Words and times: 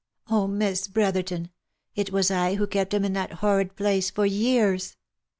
Oh! 0.31 0.47
Miss 0.47 0.87
Brotherton, 0.87 1.51
it 1.93 2.11
was 2.11 2.31
I 2.31 2.55
who 2.55 2.65
kept 2.65 2.91
him 2.95 3.05
in 3.05 3.13
that 3.13 3.33
horrid 3.33 3.75
place 3.75 4.09
for 4.09 4.25
years! 4.25 4.97